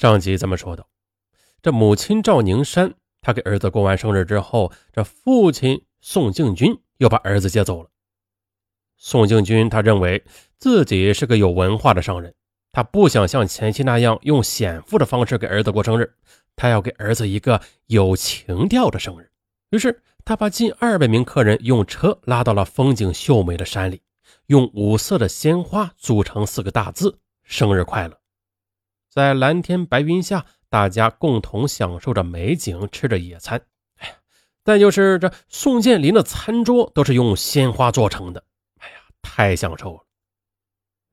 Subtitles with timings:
[0.00, 0.88] 上集咱们说到，
[1.60, 7.90] 这母亲赵宁山，她给儿子过完生日之后，这父亲宋敬军又把儿子接走了。
[8.96, 10.24] 宋敬军他认为
[10.56, 12.34] 自己是个有文化的商人，
[12.72, 16.14] 他不想像前妻那样用显富的方式给儿子过生日，
[16.56, 19.30] 他要给儿子一个有情调的生日。
[19.68, 24.00] 于是他把近二百名客人用车拉到了风景秀美的山里。
[24.46, 28.18] 用五色的鲜花组成四个大字“生日快乐”。
[29.10, 33.60] 在蓝天白云下，大家共同享受着美景，吃着野餐。
[33.96, 34.14] 哎呀，
[34.62, 38.44] 再就是这宋建林的餐桌都是用鲜花做成的。
[38.78, 40.06] 哎呀，太享受了。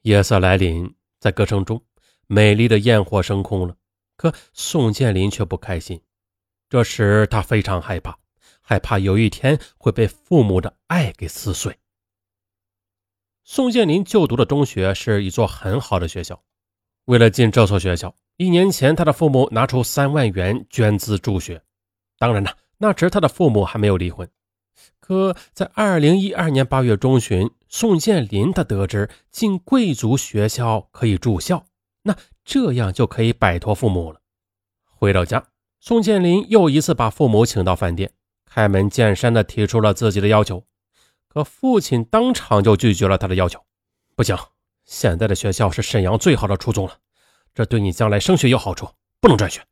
[0.00, 1.84] 夜色来临，在歌声中，
[2.26, 3.76] 美丽的焰火升空了。
[4.16, 6.00] 可宋建林却不开心。
[6.70, 8.18] 这时他非常害怕，
[8.62, 11.78] 害怕有一天会被父母的爱给撕碎。
[13.44, 16.42] 宋建林就读的中学是一座很好的学校。
[17.06, 21.62] 为了进这所学校，一年前他的父母拿出三万元捐资助学。
[22.18, 24.28] 当然了，那时他的父母还没有离婚。
[25.00, 31.66] 可在二零一二年八月中旬，宋建林他得知进贵族学校可以住校，
[32.02, 34.20] 那这样就可以摆脱父母了。
[34.84, 35.44] 回到家，
[35.80, 38.12] 宋建林又一次把父母请到饭店，
[38.46, 40.64] 开门见山地提出了自己的要求。
[41.28, 43.60] 可父亲当场就拒绝了他的要求，
[44.14, 44.36] 不行，
[44.84, 46.98] 现在的学校是沈阳最好的初中了，
[47.54, 48.88] 这对你将来升学有好处，
[49.20, 49.64] 不能转学。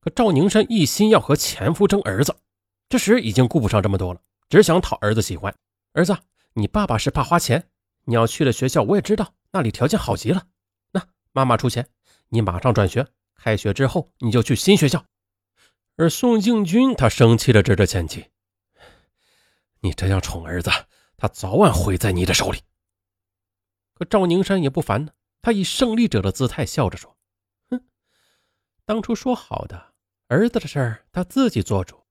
[0.00, 2.36] 可赵宁山一心要和前夫争儿子，
[2.88, 5.54] 这时已经顾不上这么多了，只想讨儿子喜欢。
[5.92, 6.16] 儿子，
[6.52, 7.68] 你爸爸是怕花钱，
[8.04, 10.46] 你要去的学校我也知道，那里条件好极了。
[10.90, 11.88] 那妈妈出钱，
[12.28, 13.06] 你马上转学，
[13.36, 15.06] 开学之后你就去新学校。
[15.96, 18.26] 而宋敬军他生气的指着前妻。
[19.80, 20.70] 你这样宠儿子，
[21.16, 22.58] 他早晚毁在你的手里。
[23.94, 27.16] 可赵宁山也不烦呢，他以胜利者的姿态笑着说
[27.70, 27.80] ：“哼，
[28.84, 29.92] 当初说好的，
[30.28, 32.04] 儿子的事儿他自己做主，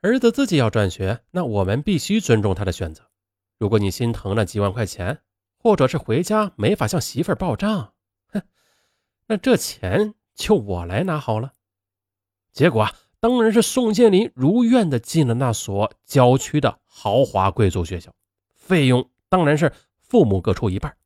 [0.00, 3.10] 儿子自己要转学，那我们必须尊重他的选择。
[3.58, 5.22] 如果你心疼那几万块钱，
[5.58, 7.94] 或者是回家没法向媳妇儿报账，
[8.28, 8.42] 哼，
[9.26, 11.54] 那这钱就我来拿好了。”
[12.52, 12.88] 结果。
[13.22, 18.12] 当然是宋建林如愿的进了那所郊区的豪华贵族学校，
[18.56, 20.96] 费用当然是父母各出一半。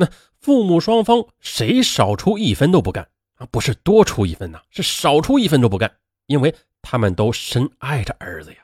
[0.00, 0.08] 那
[0.40, 5.92] 父母双方谁少出一分都不干啊，不是多出一分呐，是少出一分都不干，
[6.24, 8.56] 因为他们都深爱着儿子呀。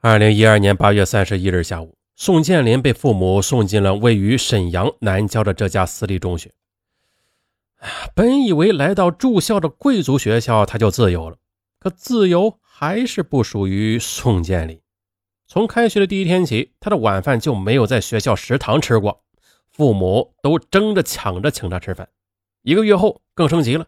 [0.00, 6.50] 二零一二年八月三十一日下午，宋建林被父母送进了位于沈阳南郊的这家私立中学。
[8.14, 11.36] 本以为来到住校的贵族学校他就自由了，
[11.78, 14.80] 可自由还是不属于宋建林。
[15.46, 19.22] 从开学的第一天起，他的晚饭就没有在学校食堂吃过，
[19.78, 22.08] 父母都争着抢着请他吃饭。
[22.62, 23.86] 一个月后更升级了，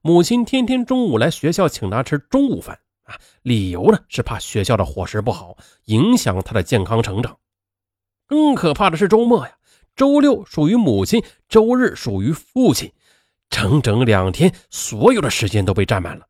[0.00, 7.36] 母亲天天中午来学校请他吃中午饭啊，理由呢是怕学校的伙食不好，影响他的健康成长。
[8.28, 9.52] 更可怕的是周末呀，
[9.96, 12.92] 周六属于母亲，周日属于父亲。
[13.50, 16.24] 整整两天，所有的时间都被占满了，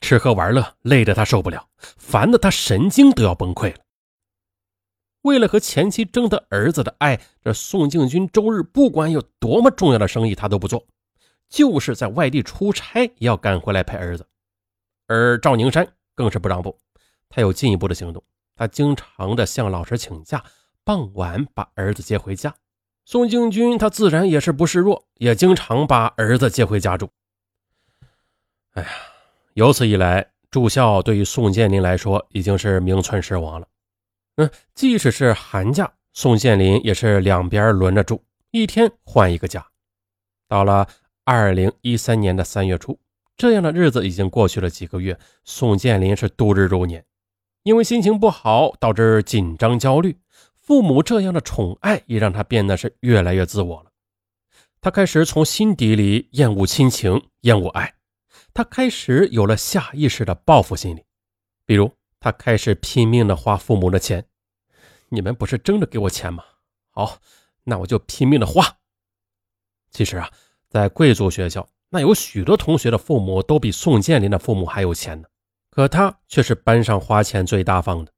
[0.00, 3.83] 吃喝玩乐累得他受不了，烦得他神经都要崩溃了。
[5.24, 10.86] 为了和前妻争得儿子的爱，这宋敬军周日不管有多么重要的生意他都不做，
[11.48, 14.26] 就是在外地出差也要赶回来陪儿子。
[15.06, 16.78] 而赵宁山更是不让步，
[17.30, 18.22] 他有进一步的行动，
[18.54, 20.44] 他经常的向老师请假，
[20.84, 22.54] 傍晚把儿子接回家。
[23.06, 27.08] 宋敬军他自然也是不示弱，也经常把儿子接回家住。
[28.72, 28.88] 哎呀，
[29.54, 33.66] 由此一来，住校对于宋建林来说已经是名存实亡了。
[34.36, 39.64] 嗯，即使是寒假，宋建林也是两边轮着住，一天换一个家。
[40.48, 40.88] 到了
[41.24, 42.98] 二零一三年的三月初，
[43.36, 47.04] 这样的日子已经过去了几个月，宋建林是度日如年，
[47.62, 50.18] 因为心情不好导致紧张焦虑。
[50.54, 53.90] 父母这样的宠爱也让他变得是越来越自我了。
[54.80, 57.94] 他开始从心底里厌恶亲情，厌恶爱。
[58.52, 61.04] 他开始有了下意识的报复心理，
[61.66, 64.26] 比如他开始拼命的花父母的钱。
[65.08, 66.44] 你们不是争着给我钱吗？
[66.90, 67.18] 好，
[67.62, 68.64] 那我就拼命的花。
[69.90, 70.30] 其实啊，
[70.68, 75.28] 在贵族学校，那有许多同学的父母都比宋建林的父母还有钱呢，
[75.70, 78.12] 可他却是班上花钱最大方的。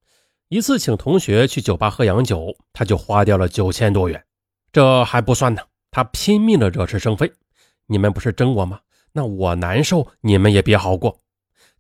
[0.49, 4.25] 一次请同学去酒吧喝洋酒，他就花掉了九千多元。
[4.73, 7.33] 这还不算呢，他拼命的惹是生非。
[7.87, 8.81] 你们不是争我吗？
[9.13, 11.21] 那我难受，你们也别好过。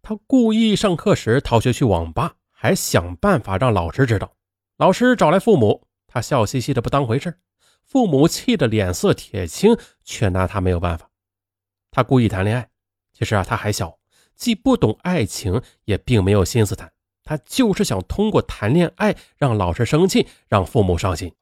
[0.02, 4.32] 他故意上课时逃学去网吧，还想办法让老师知道。
[4.78, 7.38] 老师找来父母，他笑嘻嘻的不当回事。
[7.82, 11.08] 父母气得脸色铁青，却拿他没有办法。
[11.90, 12.68] 他故意谈恋爱。
[13.12, 13.98] 其实啊，他还小，
[14.34, 16.92] 既不懂爱情，也并没有心思谈。
[17.24, 21.32] 他就是想通过谈恋爱让老师生气，让父母伤心。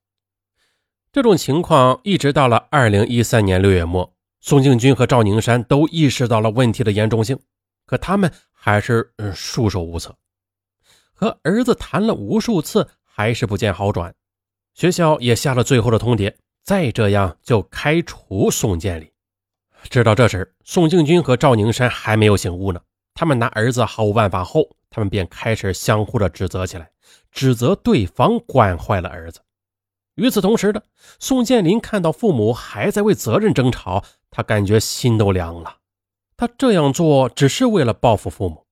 [1.11, 7.39] 这种情况一直到了二零一三年六月末，宋庆军和赵宁山都意识到了问题的严重性，
[7.85, 10.17] 可他们还是束手无策。
[11.13, 14.13] 和儿子谈了无数次，还是不见好转。
[14.75, 16.35] 学校也下了最后的通牒，
[16.65, 19.09] 再这样就开除宋建林。
[19.89, 22.81] 直到这时，宋庆军和赵宁山还没有醒悟呢。
[23.15, 26.91] 他们拿儿子毫无办法后，他们便开始相互的指责起来，
[27.31, 29.41] 指责对方惯坏了儿子。
[30.17, 30.83] 与此同时的，
[31.21, 35.77] 宋建林看到父母还在为责任争吵，他感觉心都凉了。
[36.37, 38.67] 他这样做只是为了报复父母，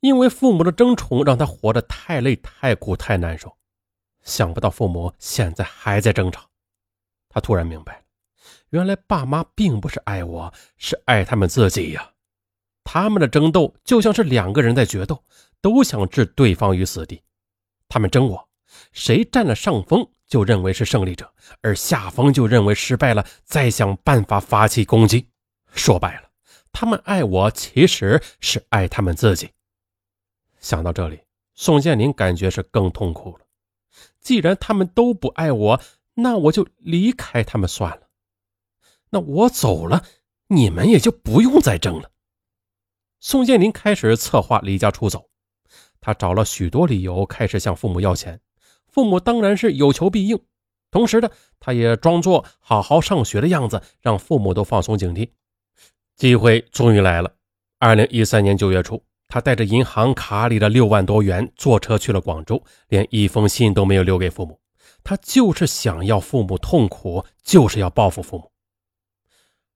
[0.00, 3.56] 因为父母的争宠让他活得太累、太苦、太难受。
[4.24, 6.42] 想不到父母现在还在争吵，
[7.28, 8.02] 他突然明白了，
[8.70, 12.10] 原来爸妈并不是爱我，是爱他们自己呀。
[12.82, 15.22] 他们的争斗就像是两个人在决斗，
[15.60, 17.22] 都想置对方于死地。
[17.88, 18.48] 他们争我，
[18.92, 25.28] 谁占了上风就认为是胜利者，而下风就认为失败了，再想办法发起攻击。
[25.72, 26.28] 说白了，
[26.72, 29.50] 他们爱我其实是爱他们自己。
[30.60, 31.20] 想到这里，
[31.54, 33.43] 宋建林感觉是更痛苦了。
[34.24, 35.80] 既然他们都不爱我，
[36.14, 38.08] 那我就离开他们算了。
[39.10, 40.04] 那我走了，
[40.48, 42.10] 你们也就不用再争了。
[43.20, 45.30] 宋建林开始策划离家出走，
[46.00, 48.40] 他找了许多理由，开始向父母要钱。
[48.88, 50.38] 父母当然是有求必应，
[50.90, 51.30] 同时呢，
[51.60, 55.30] 他也装作好好上学的样子，让父母都放松警惕。
[56.16, 57.36] 机会终于来了。
[57.78, 64.60] 二零一三年九月初，他带着银行卡里的六万多元，坐车去了广州，连一封信都没有留给父母。
[65.02, 68.50] 他就是想要父母痛苦，就是要报复父母。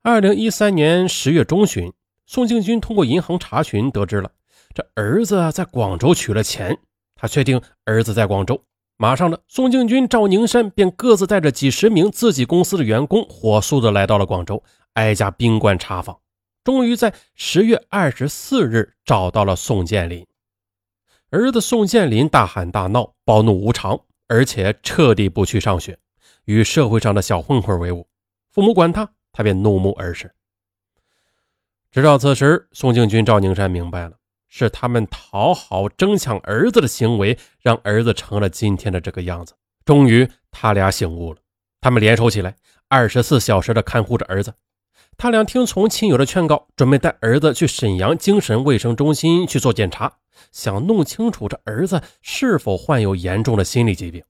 [0.02, 1.92] 二零一三年十月中旬。
[2.30, 4.30] 宋庆军通过银行查询得知了，
[4.74, 6.78] 这儿子在广州取了钱。
[7.16, 8.62] 他确定儿子在广州，
[8.98, 14.62] 马上呢，宋庆军、赵宁山便各自带着几十名自己公司的员工，火速的来到了广州，
[14.92, 16.18] 挨家宾馆查访。
[16.68, 20.26] 终于在十月二十四日找到了宋建林。
[21.30, 25.98] 儿子宋建林大喊大闹，暴怒无常，而且彻底不去上学，
[26.44, 28.06] 与社会上的小混混为伍。
[28.50, 30.30] 父母管他，他便怒目而视。
[31.90, 34.18] 直到此时，宋庆军、赵宁山明白了，
[34.50, 39.54] 是他们讨好、争抢儿子的行为，让儿子成了今天的这个样子。
[39.86, 41.40] 终于，他俩醒悟了，
[41.80, 42.54] 他们联手起来，
[42.88, 44.52] 二十四小时的看护着儿子。
[45.20, 50.18] 他俩听从亲友的劝告，准备带儿子去沈阳精神卫生中心去做检查，
[50.52, 54.22] 想弄清楚这儿子是否患有严重的心理疾病。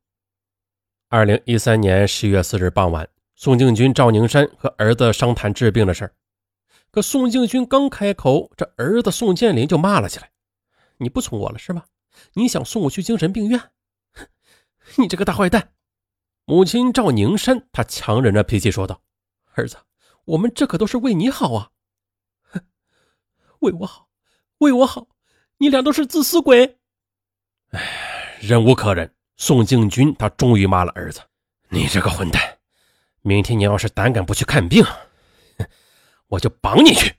[1.10, 3.06] 二零一三年十月四日傍晚，
[3.36, 6.14] 宋庆军、赵宁山和儿子商谈治病的事儿。
[6.90, 10.30] 可宋敬军刚开口，这儿子宋建林就骂了起来
[10.96, 11.84] ：“你不从我了是吧？
[12.32, 13.60] 你想送我去精神病院？
[14.14, 14.26] 哼
[14.96, 15.72] 你这个大坏蛋！”
[16.46, 19.02] 母亲赵宁山，她强忍着脾气说道
[19.52, 19.76] ：“儿子，
[20.28, 21.70] 我们这可都是为你好啊！
[22.42, 22.60] 哼
[23.60, 24.08] 为我好，
[24.58, 25.06] 为我好，
[25.56, 26.78] 你俩都是自私鬼！”
[27.72, 31.22] 哎，忍无可忍，宋敬军他终于骂了儿子
[31.70, 32.58] ：“你这个混蛋！
[33.22, 34.84] 明天你要是胆敢不去看病！”
[36.28, 37.14] 我就绑你去！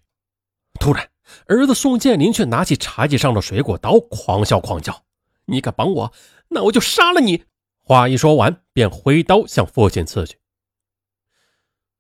[0.80, 1.10] 突然，
[1.48, 5.04] 儿子宋建林却拿起茶几上的水果刀，狂笑狂叫
[5.46, 6.14] ：“你敢绑我，
[6.50, 7.44] 那我就杀了你！”
[7.82, 10.38] 话一说完，便挥刀向父亲刺去。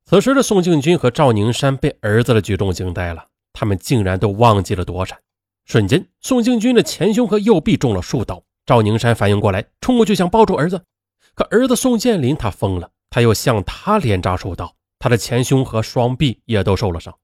[0.09, 5.15] 此时的宋庆军和赵宁山被儿子的举动惊呆了，他们竟然都忘记了躲闪。
[5.65, 8.43] 瞬间，宋庆军的前胸和右臂中了数刀。
[8.65, 10.81] 赵宁山反应过来，冲过去想抱住儿子，
[11.35, 14.75] 可儿子宋建林他疯了，他又向他连扎数刀。
[14.97, 17.15] 他的前胸和双臂也都受了伤。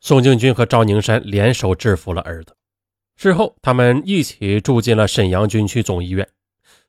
[0.00, 2.56] 宋敬军和赵宁山联手制服了儿子。
[3.16, 6.26] 事后，他们一起住进了沈阳军区总医院。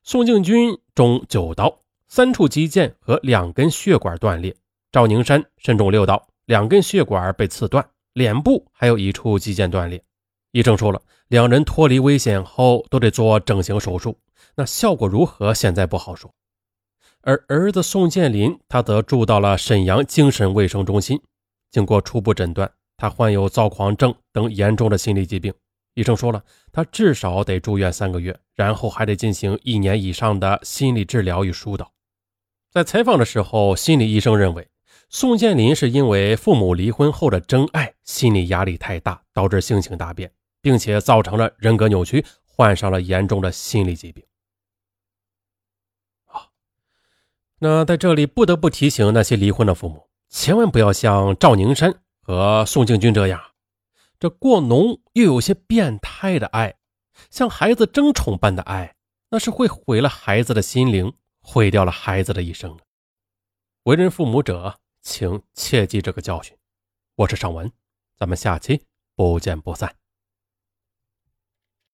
[0.02, 4.54] 宋敬军中九刀，三处肌腱和两根血管断裂；
[4.94, 10.00] 赵宁山身中六刀，两根血管被刺断，脸部还有一处肌腱断裂。
[10.52, 14.16] 医生说了，两人脱离危险后都得做整形手术，
[14.54, 16.32] 那效果如何，现在不好说。
[17.22, 21.20] 而儿子宋建林，他则住到了沈阳精神卫生中心。
[21.72, 25.52] 经过初步诊断，他患有躁狂症等严重的心理疾病。
[25.94, 31.90] 医生说了，他至少得住院三个月，然后还得进行一年以上的心理治疗与疏导。
[32.70, 34.68] 在采访的时候，心理医生认为，
[35.14, 44.24] 宋建林是因为父母离婚后的真爱心理压力太大导致性情大变并且造成了人格扭曲患上了严重的心理疾病。
[47.60, 53.40] 那在这里不得不提醒那些离婚的父母千万不要像赵宁山和宋庆军这样
[54.18, 56.74] 这过浓又有些变态的爱
[57.30, 58.96] 像孩子争宠般的爱
[59.30, 62.76] 那是会毁了孩子的心灵毁掉了孩子的一生
[63.84, 66.56] 为人父母者请切记这个教训。
[67.14, 67.70] 我是尚文
[68.16, 70.03] 咱们下期不见不散。